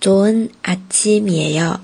[0.00, 1.80] 早安阿七米哟，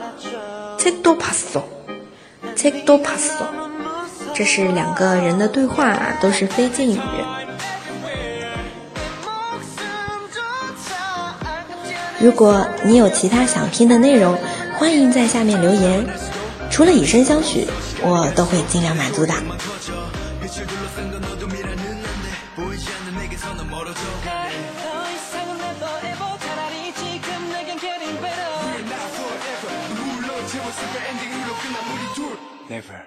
[0.78, 3.46] 책도봤어책도봤어
[4.34, 7.00] 这是两个人的对话，都是非敬语。
[12.23, 14.33] 如果你有其他想听的内容，
[14.79, 16.07] 欢迎在下面留言。
[16.71, 17.67] 除了以身相许，
[18.01, 19.33] 我都会尽量满足的。
[32.69, 33.03] Never.